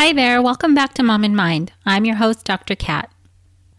[0.00, 1.72] Hi there, welcome back to Mom and Mind.
[1.84, 2.76] I'm your host, Dr.
[2.76, 3.10] Kat.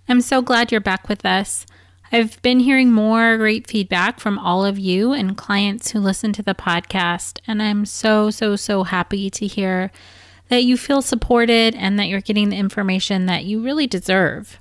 [0.09, 1.65] I'm so glad you're back with us.
[2.11, 6.43] I've been hearing more great feedback from all of you and clients who listen to
[6.43, 9.91] the podcast, and I'm so, so, so happy to hear
[10.49, 14.59] that you feel supported and that you're getting the information that you really deserve.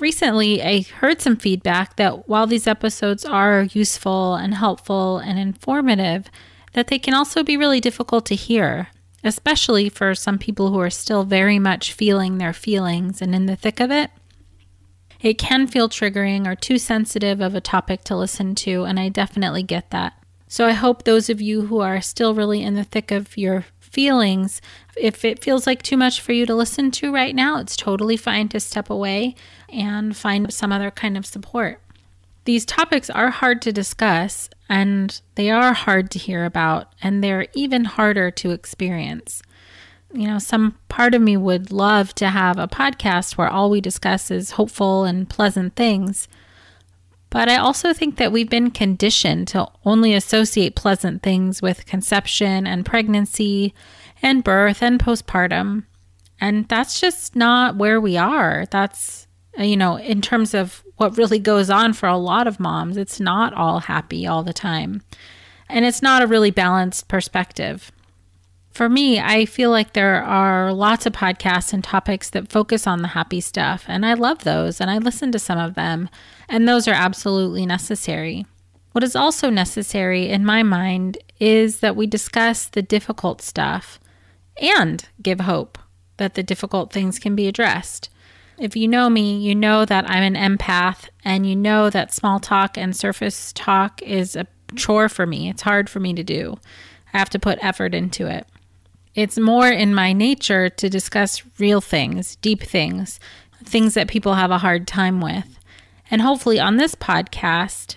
[0.00, 6.28] Recently, I heard some feedback that while these episodes are useful and helpful and informative,
[6.72, 8.88] that they can also be really difficult to hear
[9.24, 13.56] especially for some people who are still very much feeling their feelings and in the
[13.56, 14.10] thick of it.
[15.20, 19.08] It can feel triggering or too sensitive of a topic to listen to, and I
[19.08, 20.12] definitely get that.
[20.48, 23.64] So I hope those of you who are still really in the thick of your
[23.80, 24.60] feelings,
[24.96, 28.16] if it feels like too much for you to listen to right now, it's totally
[28.16, 29.34] fine to step away
[29.68, 31.80] and find some other kind of support.
[32.44, 37.46] These topics are hard to discuss and they are hard to hear about and they're
[37.54, 39.42] even harder to experience.
[40.12, 43.80] You know, some part of me would love to have a podcast where all we
[43.80, 46.28] discuss is hopeful and pleasant things.
[47.28, 52.66] But I also think that we've been conditioned to only associate pleasant things with conception
[52.66, 53.74] and pregnancy
[54.22, 55.84] and birth and postpartum.
[56.40, 58.66] And that's just not where we are.
[58.70, 59.26] That's
[59.58, 62.96] uh, you know, in terms of what really goes on for a lot of moms,
[62.96, 65.02] it's not all happy all the time.
[65.68, 67.90] And it's not a really balanced perspective.
[68.70, 73.00] For me, I feel like there are lots of podcasts and topics that focus on
[73.00, 76.10] the happy stuff, and I love those and I listen to some of them,
[76.46, 78.44] and those are absolutely necessary.
[78.92, 83.98] What is also necessary in my mind is that we discuss the difficult stuff
[84.60, 85.78] and give hope
[86.18, 88.10] that the difficult things can be addressed.
[88.58, 92.40] If you know me, you know that I'm an empath and you know that small
[92.40, 95.50] talk and surface talk is a chore for me.
[95.50, 96.58] It's hard for me to do.
[97.12, 98.46] I have to put effort into it.
[99.14, 103.20] It's more in my nature to discuss real things, deep things,
[103.62, 105.58] things that people have a hard time with.
[106.10, 107.96] And hopefully on this podcast,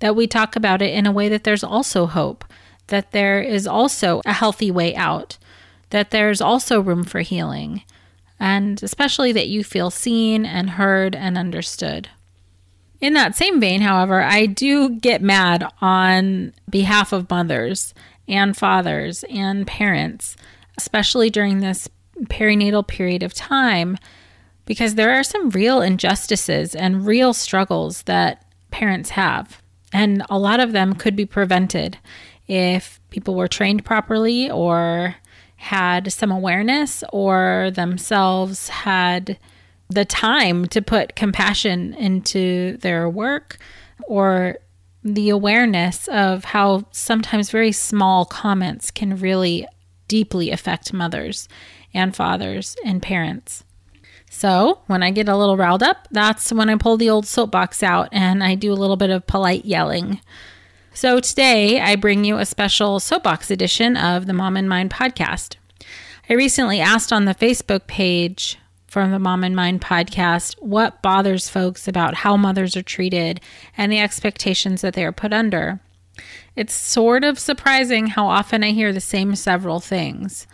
[0.00, 2.44] that we talk about it in a way that there's also hope,
[2.88, 5.38] that there is also a healthy way out,
[5.90, 7.82] that there's also room for healing
[8.44, 12.10] and especially that you feel seen and heard and understood.
[13.00, 17.94] In that same vein, however, I do get mad on behalf of mothers
[18.28, 20.36] and fathers and parents,
[20.76, 21.88] especially during this
[22.24, 23.96] perinatal period of time,
[24.66, 29.62] because there are some real injustices and real struggles that parents have.
[29.90, 31.96] And a lot of them could be prevented
[32.46, 35.16] if people were trained properly or
[35.64, 39.38] had some awareness or themselves had
[39.88, 43.56] the time to put compassion into their work
[44.06, 44.58] or
[45.02, 49.66] the awareness of how sometimes very small comments can really
[50.06, 51.48] deeply affect mothers
[51.94, 53.64] and fathers and parents.
[54.28, 57.82] So, when I get a little riled up, that's when I pull the old soapbox
[57.82, 60.20] out and I do a little bit of polite yelling.
[60.96, 65.56] So today I bring you a special soapbox edition of the Mom and Mind podcast.
[66.30, 71.48] I recently asked on the Facebook page from the Mom and Mind podcast what bothers
[71.48, 73.40] folks about how mothers are treated
[73.76, 75.80] and the expectations that they are put under.
[76.54, 80.46] It's sort of surprising how often I hear the same several things.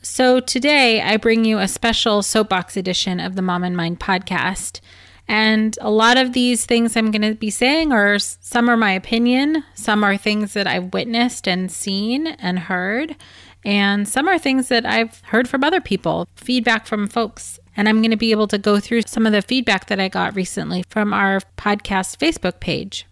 [0.00, 4.80] So today I bring you a special soapbox edition of the Mom and Mind podcast.
[5.28, 8.92] And a lot of these things I'm going to be saying are some are my
[8.92, 13.16] opinion, some are things that I've witnessed and seen and heard,
[13.64, 17.58] and some are things that I've heard from other people, feedback from folks.
[17.76, 20.08] And I'm going to be able to go through some of the feedback that I
[20.08, 23.06] got recently from our podcast Facebook page.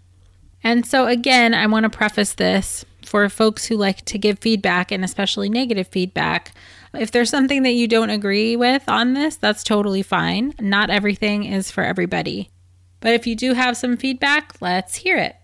[0.62, 4.90] And so, again, I want to preface this for folks who like to give feedback
[4.90, 6.54] and especially negative feedback.
[6.96, 10.54] If there's something that you don't agree with on this, that's totally fine.
[10.60, 12.50] Not everything is for everybody.
[13.00, 15.36] But if you do have some feedback, let's hear it.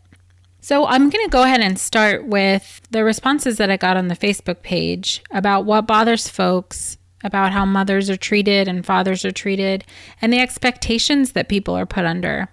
[0.63, 4.09] So, I'm going to go ahead and start with the responses that I got on
[4.09, 9.31] the Facebook page about what bothers folks about how mothers are treated and fathers are
[9.31, 9.85] treated
[10.21, 12.49] and the expectations that people are put under.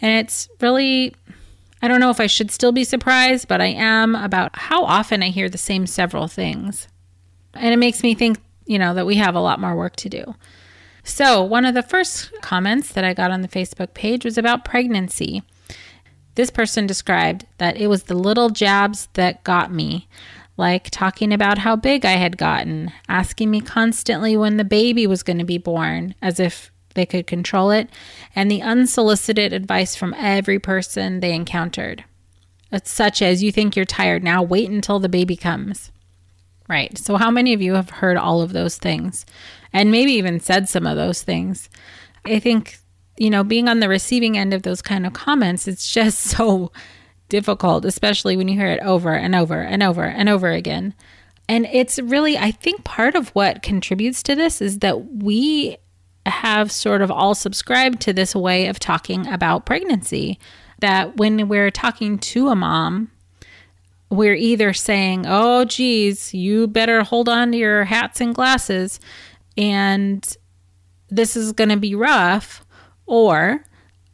[0.00, 1.14] And it's really
[1.82, 5.22] I don't know if I should still be surprised, but I am about how often
[5.22, 6.88] I hear the same several things.
[7.54, 10.08] And it makes me think, you know, that we have a lot more work to
[10.08, 10.34] do.
[11.04, 14.64] So, one of the first comments that I got on the Facebook page was about
[14.64, 15.42] pregnancy.
[16.34, 20.08] This person described that it was the little jabs that got me,
[20.56, 25.22] like talking about how big I had gotten, asking me constantly when the baby was
[25.22, 27.90] going to be born, as if they could control it,
[28.34, 32.04] and the unsolicited advice from every person they encountered.
[32.72, 35.92] It's such as you think you're tired now, wait until the baby comes.
[36.68, 36.96] Right.
[36.96, 39.26] So, how many of you have heard all of those things
[39.72, 41.68] and maybe even said some of those things?
[42.24, 42.78] I think,
[43.18, 46.72] you know, being on the receiving end of those kind of comments, it's just so
[47.28, 50.94] difficult, especially when you hear it over and over and over and over again.
[51.48, 55.76] And it's really, I think part of what contributes to this is that we
[56.26, 60.38] have sort of all subscribed to this way of talking about pregnancy.
[60.80, 63.10] That when we're talking to a mom,
[64.16, 69.00] we're either saying, oh, geez, you better hold on to your hats and glasses,
[69.56, 70.36] and
[71.08, 72.64] this is going to be rough,
[73.06, 73.64] or,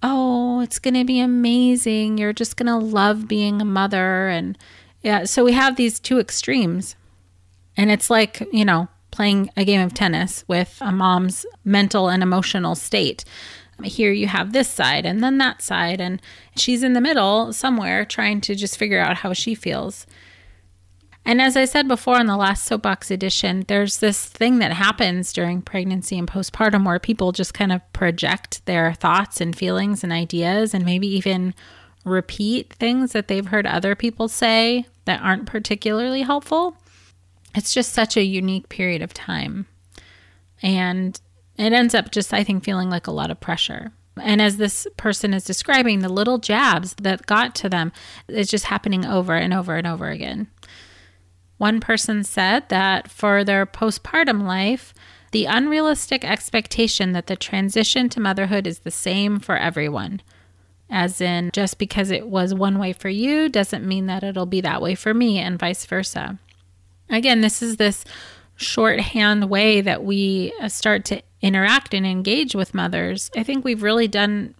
[0.03, 2.19] oh, it's going to be amazing.
[2.19, 4.29] You're just going to love being a mother.
[4.29, 4.59] And
[5.03, 6.97] yeah, so we have these two extremes.
[7.77, 12.23] And it's like, you know, playing a game of tennis with a mom's mental and
[12.23, 13.25] emotional state.
[13.85, 16.21] Here you have this side and then that side, and
[16.57, 20.07] she's in the middle somewhere trying to just figure out how she feels.
[21.25, 25.33] And as I said before in the last soapbox edition, there's this thing that happens
[25.33, 30.13] during pregnancy and postpartum where people just kind of project their thoughts and feelings and
[30.13, 31.55] ideas and maybe even
[32.07, 36.75] repeat things that they've heard other people say that aren't particularly helpful
[37.55, 39.67] it's just such a unique period of time.
[40.63, 41.21] And
[41.61, 43.93] it ends up just, I think, feeling like a lot of pressure.
[44.21, 47.93] And as this person is describing, the little jabs that got to them
[48.29, 50.49] is just happening over and over and over again.
[51.59, 54.95] One person said that for their postpartum life,
[55.33, 60.23] the unrealistic expectation that the transition to motherhood is the same for everyone.
[60.91, 64.61] As in, just because it was one way for you doesn't mean that it'll be
[64.63, 66.39] that way for me, and vice versa.
[67.09, 68.05] Again, this is this
[68.57, 73.31] shorthand way that we start to interact and engage with mothers.
[73.37, 74.55] I think we've really done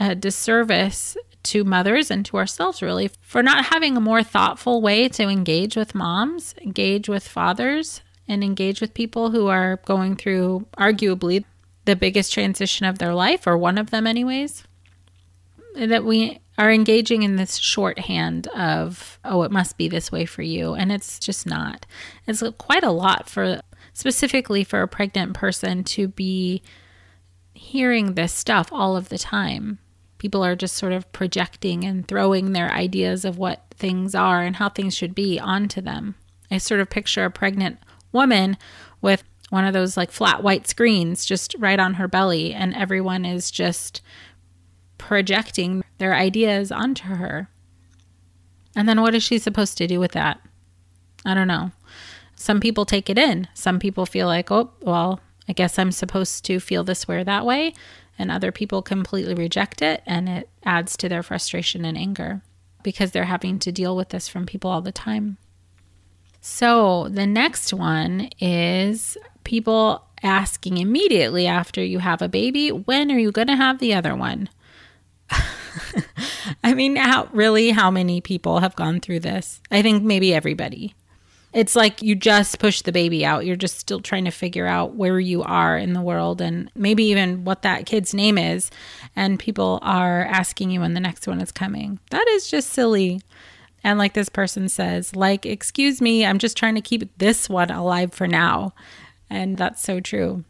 [0.00, 5.08] a disservice to mothers and to ourselves, really, for not having a more thoughtful way
[5.08, 10.66] to engage with moms, engage with fathers, and engage with people who are going through
[10.76, 11.44] arguably
[11.86, 14.64] the biggest transition of their life, or one of them, anyways.
[15.74, 20.42] That we are engaging in this shorthand of, oh, it must be this way for
[20.42, 20.74] you.
[20.74, 21.86] And it's just not.
[22.26, 23.62] It's quite a lot for
[23.98, 26.62] specifically for a pregnant person to be
[27.52, 29.80] hearing this stuff all of the time.
[30.18, 34.54] People are just sort of projecting and throwing their ideas of what things are and
[34.54, 36.14] how things should be onto them.
[36.48, 37.80] I sort of picture a pregnant
[38.12, 38.56] woman
[39.00, 43.24] with one of those like flat white screens just right on her belly, and everyone
[43.24, 44.00] is just
[44.96, 47.50] projecting their ideas onto her.
[48.76, 50.40] And then what is she supposed to do with that?
[51.24, 51.72] I don't know.
[52.38, 53.48] Some people take it in.
[53.52, 57.24] Some people feel like, oh, well, I guess I'm supposed to feel this way or
[57.24, 57.74] that way.
[58.16, 62.42] And other people completely reject it, and it adds to their frustration and anger
[62.82, 65.36] because they're having to deal with this from people all the time.
[66.40, 73.18] So the next one is people asking immediately after you have a baby, when are
[73.18, 74.48] you going to have the other one?
[76.64, 79.60] I mean, how really how many people have gone through this?
[79.70, 80.94] I think maybe everybody.
[81.52, 83.46] It's like you just push the baby out.
[83.46, 87.04] You're just still trying to figure out where you are in the world and maybe
[87.04, 88.70] even what that kid's name is.
[89.16, 92.00] And people are asking you when the next one is coming.
[92.10, 93.22] That is just silly.
[93.82, 97.70] And like this person says, like, excuse me, I'm just trying to keep this one
[97.70, 98.74] alive for now.
[99.30, 100.44] And that's so true.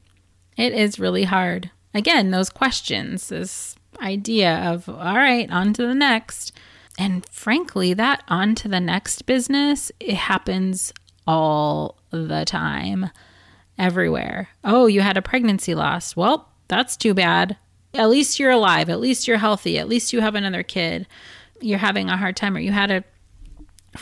[0.56, 1.70] It is really hard.
[1.94, 6.52] Again, those questions, this idea of, all right, on to the next.
[6.98, 10.92] And frankly, that on to the next business, it happens
[11.26, 13.10] all the time,
[13.78, 14.48] everywhere.
[14.64, 16.16] Oh, you had a pregnancy loss.
[16.16, 17.56] Well, that's too bad.
[17.94, 18.90] At least you're alive.
[18.90, 19.78] At least you're healthy.
[19.78, 21.06] At least you have another kid.
[21.60, 23.04] You're having a hard time, or you had a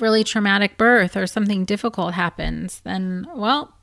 [0.00, 2.80] really traumatic birth, or something difficult happens.
[2.80, 3.74] Then, well,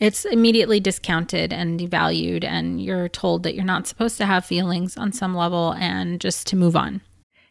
[0.00, 4.96] it's immediately discounted and devalued, and you're told that you're not supposed to have feelings
[4.96, 7.02] on some level and just to move on.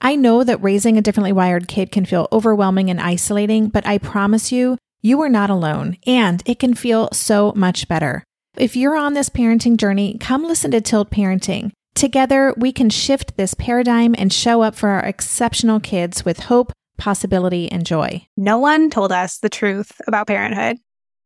[0.00, 3.98] I know that raising a differently wired kid can feel overwhelming and isolating, but I
[3.98, 8.24] promise you, you are not alone, and it can feel so much better.
[8.56, 11.72] If you're on this parenting journey, come listen to Tilt Parenting.
[11.94, 16.72] Together, we can shift this paradigm and show up for our exceptional kids with hope,
[16.96, 18.26] possibility, and joy.
[18.36, 20.78] No one told us the truth about parenthood.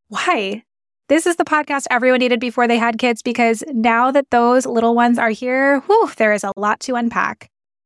[0.08, 0.62] Why?
[1.08, 4.94] This is the podcast everyone needed before they had kids because now that those little
[4.94, 7.48] ones are here, whew, there is a lot to unpack.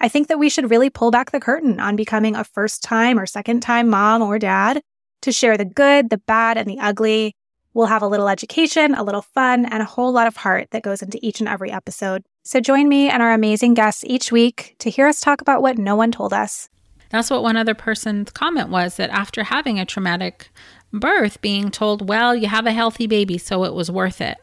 [0.00, 3.18] I think that we should really pull back the curtain on becoming a first time
[3.18, 4.82] or second time mom or dad
[5.22, 7.34] to share the good, the bad, and the ugly,
[7.76, 10.82] We'll have a little education, a little fun, and a whole lot of heart that
[10.82, 12.22] goes into each and every episode.
[12.42, 15.76] So join me and our amazing guests each week to hear us talk about what
[15.76, 16.70] no one told us.
[17.10, 20.48] That's what one other person's comment was that after having a traumatic
[20.90, 24.38] birth, being told, well, you have a healthy baby, so it was worth it.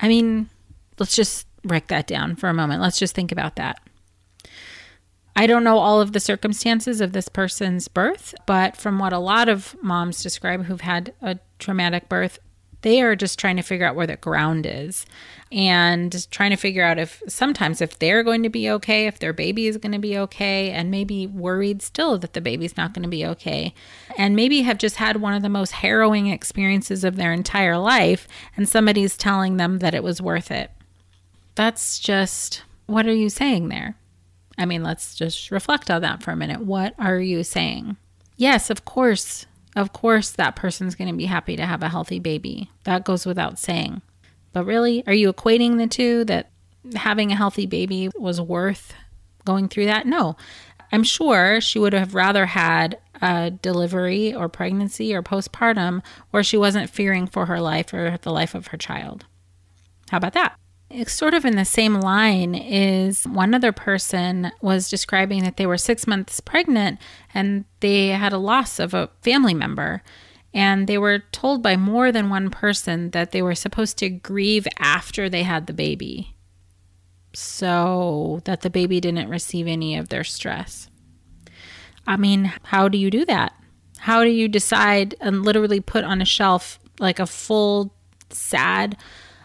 [0.00, 0.48] I mean,
[0.98, 2.82] let's just break that down for a moment.
[2.82, 3.80] Let's just think about that.
[5.34, 9.18] I don't know all of the circumstances of this person's birth, but from what a
[9.18, 12.38] lot of moms describe who've had a traumatic birth,
[12.82, 15.06] they are just trying to figure out where the ground is
[15.50, 19.32] and trying to figure out if sometimes if they're going to be okay, if their
[19.32, 23.02] baby is going to be okay, and maybe worried still that the baby's not going
[23.02, 23.72] to be okay,
[24.18, 28.26] and maybe have just had one of the most harrowing experiences of their entire life,
[28.56, 30.70] and somebody's telling them that it was worth it.
[31.54, 33.94] That's just what are you saying there?
[34.58, 36.60] I mean, let's just reflect on that for a minute.
[36.60, 37.96] What are you saying?
[38.36, 42.18] Yes, of course, of course, that person's going to be happy to have a healthy
[42.18, 42.70] baby.
[42.84, 44.02] That goes without saying.
[44.52, 46.50] But really, are you equating the two that
[46.94, 48.94] having a healthy baby was worth
[49.44, 50.06] going through that?
[50.06, 50.36] No.
[50.90, 56.58] I'm sure she would have rather had a delivery or pregnancy or postpartum where she
[56.58, 59.24] wasn't fearing for her life or the life of her child.
[60.10, 60.58] How about that?
[61.06, 65.78] Sort of in the same line is one other person was describing that they were
[65.78, 66.98] six months pregnant
[67.32, 70.02] and they had a loss of a family member.
[70.52, 74.66] And they were told by more than one person that they were supposed to grieve
[74.78, 76.34] after they had the baby
[77.34, 80.90] so that the baby didn't receive any of their stress.
[82.06, 83.54] I mean, how do you do that?
[83.98, 87.94] How do you decide and literally put on a shelf like a full,
[88.30, 88.96] sad,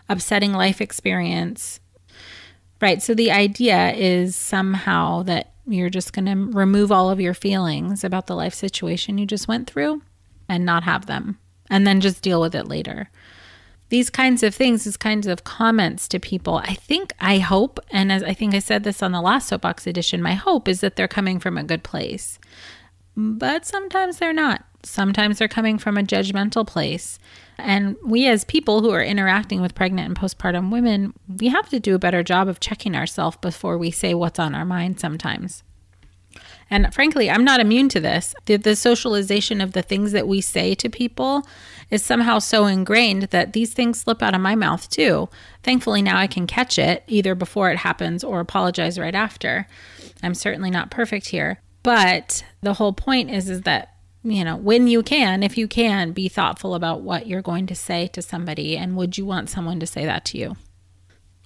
[0.09, 1.79] upsetting life experience.
[2.81, 3.01] Right.
[3.01, 8.03] So the idea is somehow that you're just going to remove all of your feelings
[8.03, 10.01] about the life situation you just went through
[10.47, 11.39] and not have them.
[11.69, 13.09] and then just deal with it later.
[13.89, 18.11] These kinds of things, these kinds of comments to people, I think, I hope, and
[18.11, 20.95] as I think I said this on the last Soapbox edition, my hope is that
[20.95, 22.37] they're coming from a good place.
[23.15, 24.65] But sometimes they're not.
[24.89, 27.19] Sometimes they're coming from a judgmental place.
[27.57, 31.79] And we, as people who are interacting with pregnant and postpartum women, we have to
[31.79, 35.63] do a better job of checking ourselves before we say what's on our mind sometimes.
[36.69, 38.35] And frankly, I'm not immune to this.
[38.45, 41.47] The, the, socialization of the things that we say to people
[41.89, 45.29] is somehow so ingrained that these things slip out of my mouth too.
[45.63, 49.67] Thankfully, now I can catch it either before it happens or apologize right after.
[50.21, 51.61] I'm certainly not perfect here.
[51.83, 53.93] But the whole point is, is that
[54.31, 57.75] you know, when you can, if you can, be thoughtful about what you're going to
[57.75, 60.55] say to somebody and would you want someone to say that to you?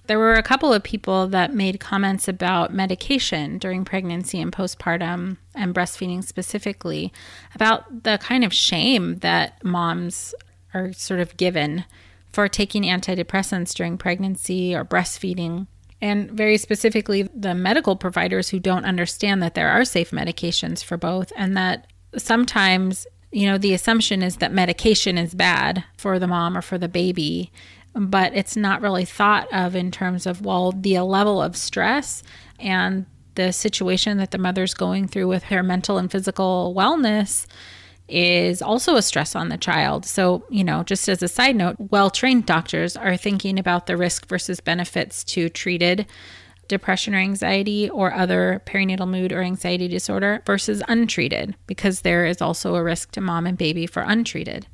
[0.06, 5.36] There were a couple of people that made comments about medication during pregnancy and postpartum
[5.54, 7.12] and breastfeeding specifically,
[7.54, 10.34] about the kind of shame that moms
[10.74, 11.84] are sort of given
[12.32, 15.68] for taking antidepressants during pregnancy or breastfeeding.
[16.00, 20.96] And very specifically, the medical providers who don't understand that there are safe medications for
[20.96, 26.26] both and that sometimes, you know, the assumption is that medication is bad for the
[26.26, 27.50] mom or for the baby,
[27.94, 32.22] but it's not really thought of in terms of, well, the level of stress
[32.58, 37.46] and the situation that the mother's going through with her mental and physical wellness
[38.08, 40.04] is also a stress on the child.
[40.04, 43.96] So, you know, just as a side note, well trained doctors are thinking about the
[43.96, 46.06] risk versus benefits to treated
[46.68, 52.40] depression or anxiety or other perinatal mood or anxiety disorder versus untreated, because there is
[52.40, 54.66] also a risk to mom and baby for untreated.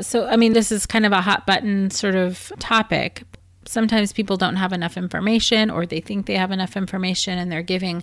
[0.00, 3.24] So, I mean, this is kind of a hot button sort of topic.
[3.66, 7.62] Sometimes people don't have enough information or they think they have enough information and they're
[7.62, 8.02] giving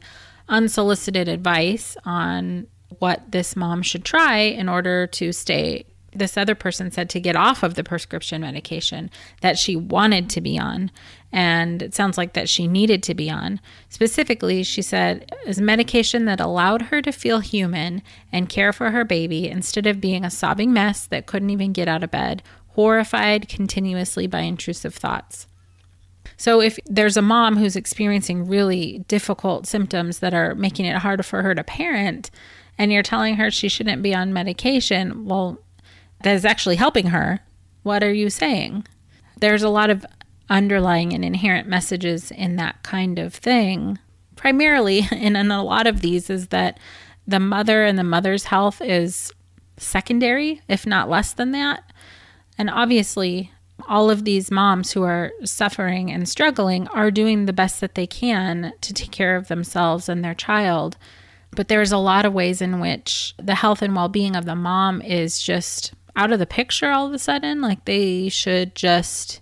[0.50, 2.68] unsolicited advice on
[3.00, 5.86] what this mom should try in order to stay
[6.16, 9.10] this other person said to get off of the prescription medication
[9.42, 10.92] that she wanted to be on.
[11.32, 13.60] And it sounds like that she needed to be on.
[13.90, 18.02] Specifically, she said, is medication that allowed her to feel human
[18.32, 21.88] and care for her baby instead of being a sobbing mess that couldn't even get
[21.88, 25.48] out of bed, horrified continuously by intrusive thoughts.
[26.38, 31.24] So, if there's a mom who's experiencing really difficult symptoms that are making it harder
[31.24, 32.30] for her to parent,
[32.78, 35.60] and you're telling her she shouldn't be on medication, well,
[36.26, 37.40] that is actually helping her,
[37.84, 38.84] what are you saying?
[39.40, 40.04] There's a lot of
[40.50, 44.00] underlying and inherent messages in that kind of thing.
[44.36, 46.80] Primarily, and in a lot of these, is that
[47.28, 49.32] the mother and the mother's health is
[49.78, 51.94] secondary, if not less than that.
[52.58, 53.52] And obviously,
[53.88, 58.08] all of these moms who are suffering and struggling are doing the best that they
[58.08, 60.98] can to take care of themselves and their child.
[61.52, 64.56] But there's a lot of ways in which the health and well being of the
[64.56, 67.62] mom is just out of the picture all of a sudden.
[67.62, 69.42] Like they should just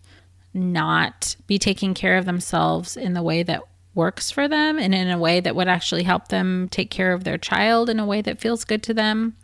[0.53, 3.63] not be taking care of themselves in the way that
[3.95, 7.23] works for them and in a way that would actually help them take care of
[7.23, 9.35] their child in a way that feels good to them.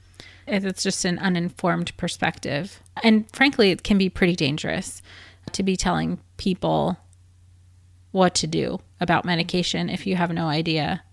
[0.47, 2.81] It's just an uninformed perspective.
[3.03, 5.01] And frankly, it can be pretty dangerous
[5.51, 6.97] to be telling people
[8.11, 11.03] what to do about medication if you have no idea.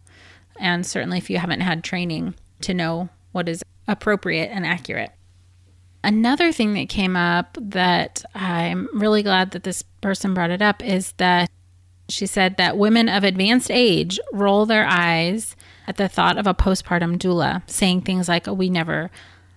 [0.59, 5.12] And certainly if you haven't had training to know what is appropriate and accurate.
[6.04, 10.82] Another thing that came up that I'm really glad that this person brought it up
[10.85, 11.50] is that
[12.09, 15.56] she said that women of advanced age roll their eyes
[15.87, 19.11] at the thought of a postpartum doula, saying things like, oh, we never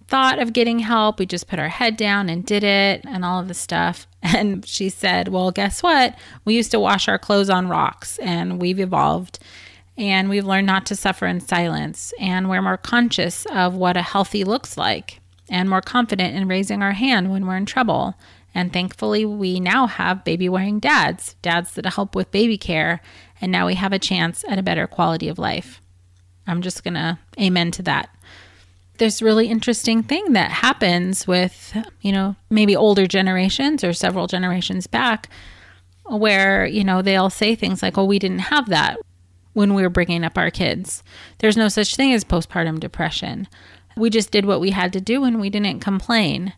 [0.07, 1.19] thought of getting help.
[1.19, 4.05] We just put our head down and did it and all of the stuff.
[4.21, 6.13] And she said, well, guess what?
[6.43, 9.39] We used to wash our clothes on rocks and we've evolved
[9.97, 14.01] and we've learned not to suffer in silence and we're more conscious of what a
[14.01, 15.18] healthy looks like
[15.49, 18.15] and more confident in raising our hand when we're in trouble.
[18.53, 23.01] And thankfully, we now have baby wearing dads, dads that help with baby care,
[23.41, 25.81] and now we have a chance at a better quality of life.
[26.47, 28.09] I'm just going to amen to that.
[28.97, 34.87] There's really interesting thing that happens with, you know, maybe older generations or several generations
[34.87, 35.29] back
[36.05, 38.97] where, you know, they'll say things like, "Oh, we didn't have that
[39.53, 41.03] when we were bringing up our kids.
[41.37, 43.47] There's no such thing as postpartum depression."
[43.97, 46.53] We just did what we had to do and we didn't complain.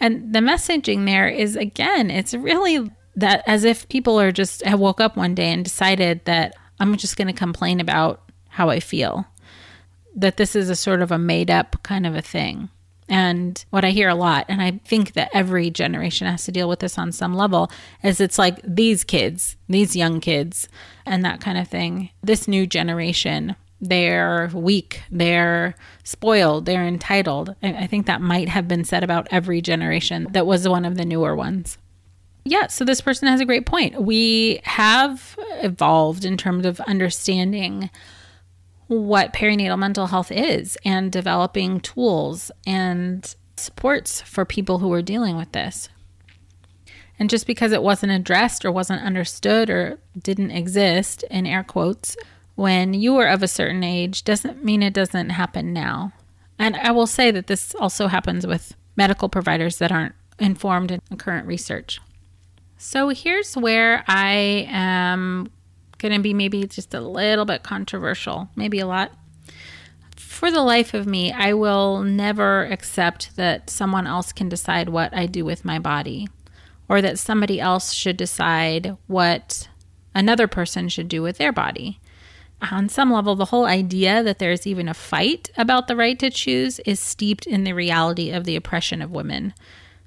[0.00, 5.00] And the messaging there is again, it's really that as if people are just woke
[5.00, 9.26] up one day and decided that I'm just going to complain about how I feel.
[10.16, 12.70] That this is a sort of a made up kind of a thing.
[13.08, 16.68] And what I hear a lot, and I think that every generation has to deal
[16.68, 17.70] with this on some level,
[18.04, 20.68] is it's like these kids, these young kids,
[21.04, 22.10] and that kind of thing.
[22.22, 27.54] This new generation they're weak, they're spoiled, they're entitled.
[27.62, 31.04] I think that might have been said about every generation that was one of the
[31.04, 31.78] newer ones.
[32.44, 34.02] Yeah, so this person has a great point.
[34.02, 37.90] We have evolved in terms of understanding
[38.86, 45.36] what perinatal mental health is and developing tools and supports for people who are dealing
[45.36, 45.88] with this.
[47.18, 52.16] And just because it wasn't addressed or wasn't understood or didn't exist, in air quotes,
[52.60, 56.12] when you were of a certain age doesn't mean it doesn't happen now.
[56.58, 61.00] And I will say that this also happens with medical providers that aren't informed in
[61.16, 62.00] current research.
[62.76, 65.50] So here's where I am
[65.96, 69.10] going to be maybe just a little bit controversial, maybe a lot.
[70.16, 75.14] For the life of me, I will never accept that someone else can decide what
[75.14, 76.28] I do with my body
[76.90, 79.66] or that somebody else should decide what
[80.14, 81.98] another person should do with their body.
[82.70, 86.30] On some level, the whole idea that there's even a fight about the right to
[86.30, 89.54] choose is steeped in the reality of the oppression of women.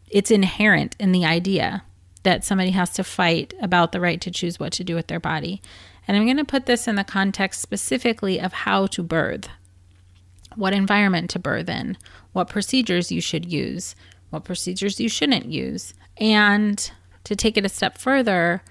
[0.09, 1.83] It's inherent in the idea
[2.21, 5.19] that somebody has to fight about the right to choose what to do with their
[5.19, 5.61] body.
[6.07, 9.49] And I'm going to put this in the context specifically of how to birth,
[10.55, 11.97] what environment to birth in,
[12.33, 13.95] what procedures you should use,
[14.29, 15.93] what procedures you shouldn't use.
[16.17, 16.91] And
[17.23, 18.61] to take it a step further,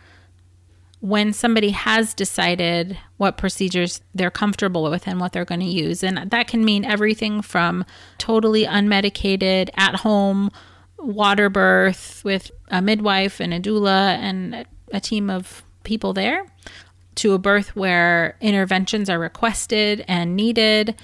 [1.03, 6.05] when somebody has decided what procedures they're comfortable with and what they're going to use.
[6.05, 7.85] And that can mean everything from
[8.19, 10.49] totally unmedicated, at home
[10.99, 16.47] water birth with a midwife and a doula and a team of people there
[17.17, 20.95] to a birth where interventions are requested and needed,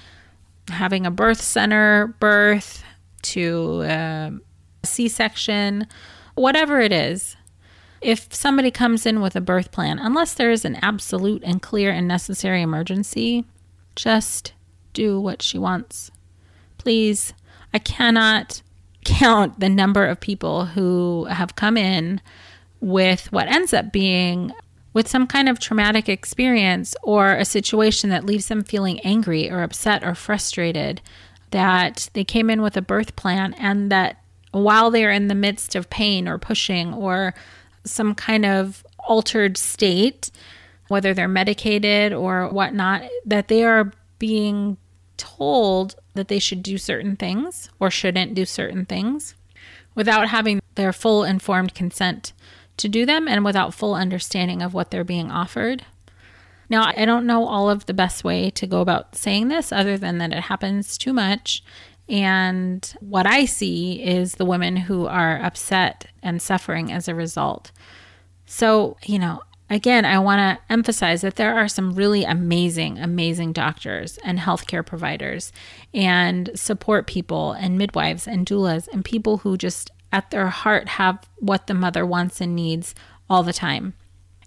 [0.69, 2.85] having a birth center birth
[3.21, 4.31] to uh,
[4.81, 5.87] a C section,
[6.35, 7.35] whatever it is.
[8.01, 11.91] If somebody comes in with a birth plan, unless there is an absolute and clear
[11.91, 13.45] and necessary emergency,
[13.95, 14.53] just
[14.93, 16.11] do what she wants.
[16.77, 17.33] Please,
[17.73, 18.61] I cannot
[19.05, 22.21] count the number of people who have come in
[22.79, 24.53] with what ends up being
[24.93, 29.61] with some kind of traumatic experience or a situation that leaves them feeling angry or
[29.61, 31.01] upset or frustrated
[31.51, 35.75] that they came in with a birth plan and that while they're in the midst
[35.75, 37.33] of pain or pushing or
[37.85, 40.31] some kind of altered state,
[40.87, 44.77] whether they're medicated or whatnot, that they are being
[45.17, 49.35] told that they should do certain things or shouldn't do certain things
[49.95, 52.33] without having their full informed consent
[52.77, 55.85] to do them and without full understanding of what they're being offered.
[56.69, 59.97] Now, I don't know all of the best way to go about saying this other
[59.97, 61.63] than that it happens too much.
[62.09, 67.71] And what I see is the women who are upset and suffering as a result.
[68.45, 73.53] So, you know, Again, I want to emphasize that there are some really amazing, amazing
[73.53, 75.51] doctors and healthcare providers
[75.93, 81.29] and support people and midwives and doulas and people who just at their heart have
[81.37, 82.95] what the mother wants and needs
[83.29, 83.93] all the time.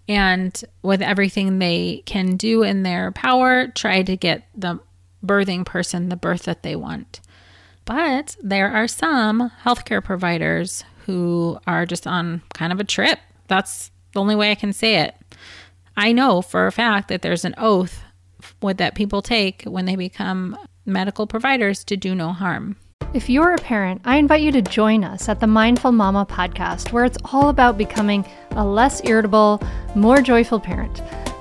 [0.09, 4.81] And with everything they can do in their power, try to get the
[5.25, 7.21] birthing person the birth that they want.
[7.85, 13.19] But there are some healthcare providers who are just on kind of a trip.
[13.49, 15.15] That's the only way I can say it.
[15.97, 18.03] I know for a fact that there's an oath
[18.61, 22.77] that people take when they become medical providers to do no harm.
[23.15, 26.93] If you're a parent, I invite you to join us at the Mindful Mama podcast,
[26.93, 29.63] where it's all about becoming a less irritable,
[29.95, 31.03] more joyful parent.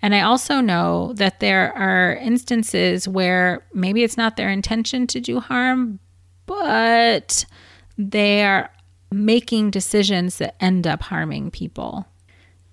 [0.00, 5.20] And I also know that there are instances where maybe it's not their intention to
[5.20, 5.98] do harm,
[6.46, 7.44] but
[7.96, 8.70] they are
[9.10, 12.06] making decisions that end up harming people.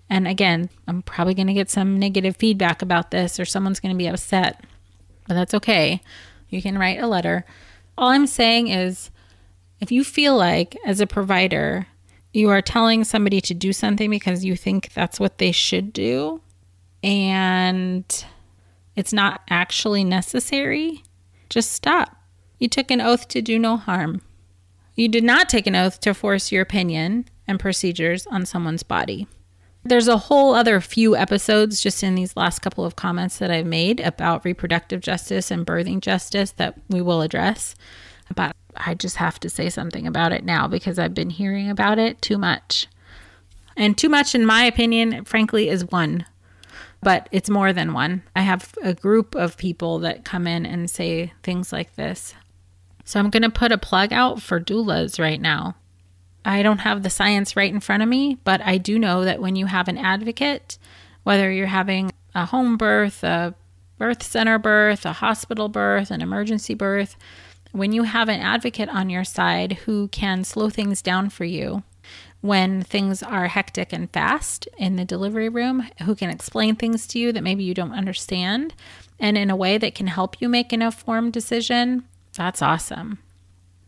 [0.10, 3.94] And again, I'm probably going to get some negative feedback about this or someone's going
[3.94, 4.64] to be upset,
[5.28, 6.02] but that's okay.
[6.50, 7.44] You can write a letter.
[7.98, 9.10] All I'm saying is
[9.80, 11.88] if you feel like, as a provider,
[12.34, 16.42] you are telling somebody to do something because you think that's what they should do,
[17.06, 18.26] and
[18.96, 21.04] it's not actually necessary,
[21.50, 22.18] just stop.
[22.58, 24.22] You took an oath to do no harm.
[24.96, 29.28] You did not take an oath to force your opinion and procedures on someone's body.
[29.84, 33.68] There's a whole other few episodes just in these last couple of comments that I've
[33.68, 37.76] made about reproductive justice and birthing justice that we will address.
[38.34, 42.00] But I just have to say something about it now because I've been hearing about
[42.00, 42.88] it too much.
[43.78, 46.26] And too much, in my opinion, frankly, is one
[47.06, 48.24] but it's more than one.
[48.36, 52.34] I have a group of people that come in and say things like this.
[53.04, 55.76] So I'm going to put a plug out for doulas right now.
[56.44, 59.40] I don't have the science right in front of me, but I do know that
[59.40, 60.80] when you have an advocate,
[61.22, 63.54] whether you're having a home birth, a
[64.00, 67.18] birth center birth, a hospital birth, an emergency birth,
[67.72, 71.84] when you have an advocate on your side who can slow things down for you,
[72.46, 77.20] when things are hectic and fast in the delivery room, who can explain things to
[77.20, 78.74] you that maybe you don't understand
[79.20, 82.04] and in a way that can help you make an informed decision,
[82.36, 83.20] that's awesome.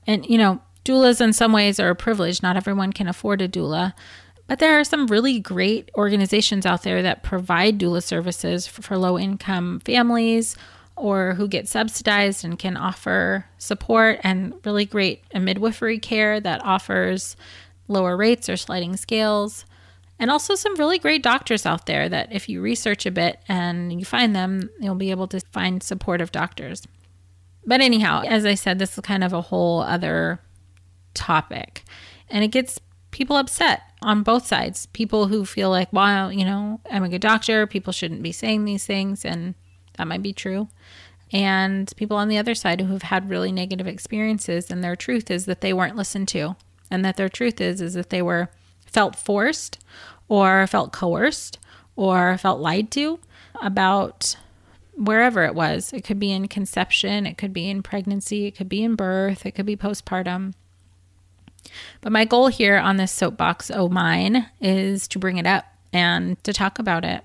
[0.05, 2.41] And, you know, doulas in some ways are a privilege.
[2.41, 3.93] Not everyone can afford a doula.
[4.47, 9.19] But there are some really great organizations out there that provide doula services for, low
[9.19, 10.55] income families
[10.95, 17.35] or who get subsidized and can offer support and really great midwifery care that offers
[17.87, 19.65] lower rates or sliding scales,
[20.19, 23.99] and also some really great doctors out there that if you research a bit and
[23.99, 26.87] you find them, you'll be able to find supportive doctors.
[27.65, 30.39] But anyhow, as I said, this is kind of a whole other
[31.13, 31.83] topic.
[32.29, 32.79] And it gets
[33.11, 34.87] people upset on both sides.
[34.87, 38.65] People who feel like, well, you know, I'm a good doctor, people shouldn't be saying
[38.65, 39.53] these things, and
[39.97, 40.69] that might be true.
[41.31, 45.29] And people on the other side who have had really negative experiences, and their truth
[45.29, 46.55] is that they weren't listened to
[46.89, 48.49] and that their truth is is that they were
[48.85, 49.79] felt forced
[50.27, 51.59] or felt coerced
[51.95, 53.19] or felt lied to
[53.61, 54.35] about
[54.95, 55.93] wherever it was.
[55.93, 59.45] It could be in conception, it could be in pregnancy, it could be in birth,
[59.45, 60.53] it could be postpartum.
[62.01, 66.41] But my goal here on this soapbox, oh mine, is to bring it up and
[66.43, 67.23] to talk about it.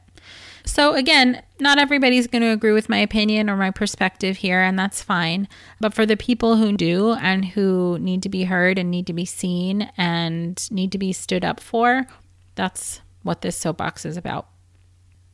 [0.64, 4.78] So, again, not everybody's going to agree with my opinion or my perspective here, and
[4.78, 5.48] that's fine.
[5.80, 9.12] But for the people who do and who need to be heard and need to
[9.12, 12.06] be seen and need to be stood up for,
[12.54, 14.48] that's what this soapbox is about.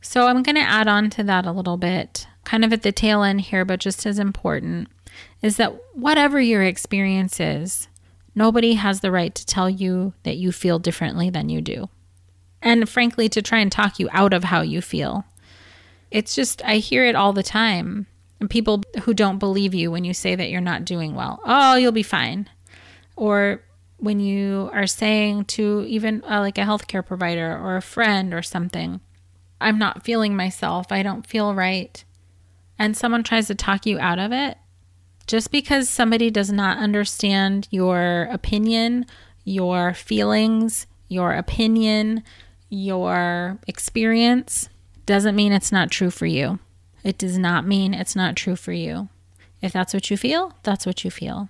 [0.01, 2.91] So, I'm going to add on to that a little bit, kind of at the
[2.91, 4.87] tail end here, but just as important,
[5.41, 7.87] is that whatever your experience is,
[8.33, 11.89] nobody has the right to tell you that you feel differently than you do
[12.61, 15.25] and frankly, to try and talk you out of how you feel.
[16.11, 18.07] It's just, I hear it all the time.
[18.39, 21.41] And people who don't believe you when you say that you're not doing well.
[21.43, 22.49] Oh, you'll be fine.
[23.15, 23.61] Or
[23.97, 28.41] when you are saying to even uh, like a healthcare provider or a friend or
[28.41, 29.01] something,
[29.59, 30.91] I'm not feeling myself.
[30.91, 32.03] I don't feel right.
[32.77, 34.57] And someone tries to talk you out of it.
[35.27, 39.05] Just because somebody does not understand your opinion,
[39.43, 42.23] your feelings, your opinion,
[42.69, 44.69] your experience
[45.05, 46.59] doesn't mean it's not true for you.
[47.03, 49.09] It does not mean it's not true for you.
[49.61, 51.49] If that's what you feel, that's what you feel.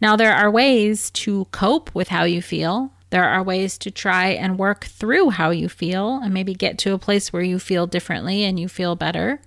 [0.00, 2.92] Now, there are ways to cope with how you feel.
[3.10, 6.92] There are ways to try and work through how you feel and maybe get to
[6.92, 9.40] a place where you feel differently and you feel better.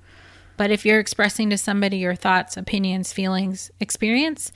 [0.55, 4.53] But if you're expressing to somebody your thoughts, opinions, feelings, experience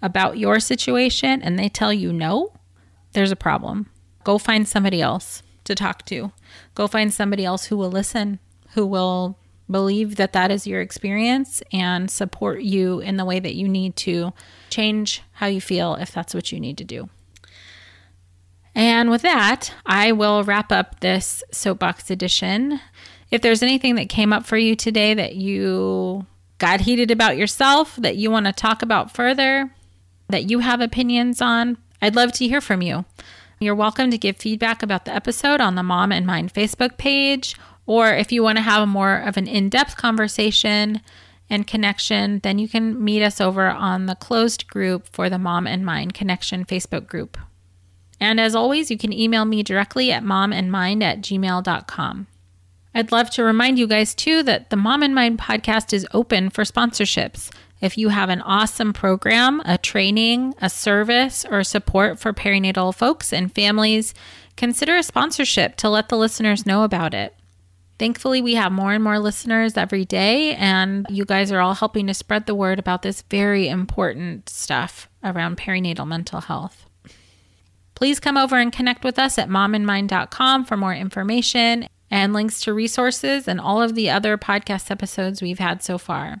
[0.00, 2.52] about your situation and they tell you no,
[3.12, 3.90] there's a problem.
[4.22, 6.32] Go find somebody else to talk to.
[6.74, 8.38] Go find somebody else who will listen,
[8.74, 9.38] who will
[9.70, 13.96] believe that that is your experience and support you in the way that you need
[13.96, 14.32] to
[14.68, 17.08] change how you feel if that's what you need to do.
[18.74, 22.80] And with that, I will wrap up this soapbox edition.
[23.30, 26.26] If there's anything that came up for you today that you
[26.58, 29.70] got heated about yourself, that you want to talk about further,
[30.28, 33.04] that you have opinions on, I'd love to hear from you.
[33.62, 37.54] You're welcome to give feedback about the episode on the Mom and Mind Facebook page,
[37.84, 41.02] or if you want to have more of an in depth conversation
[41.50, 45.66] and connection, then you can meet us over on the closed group for the Mom
[45.66, 47.36] and Mind Connection Facebook group.
[48.18, 52.28] And as always, you can email me directly at momandmind at gmail.com.
[52.94, 56.48] I'd love to remind you guys too that the Mom and Mind podcast is open
[56.48, 57.50] for sponsorships.
[57.80, 63.32] If you have an awesome program, a training, a service, or support for perinatal folks
[63.32, 64.12] and families,
[64.56, 67.34] consider a sponsorship to let the listeners know about it.
[67.98, 72.06] Thankfully, we have more and more listeners every day, and you guys are all helping
[72.06, 76.86] to spread the word about this very important stuff around perinatal mental health.
[77.94, 82.72] Please come over and connect with us at momandmind.com for more information and links to
[82.72, 86.40] resources and all of the other podcast episodes we've had so far.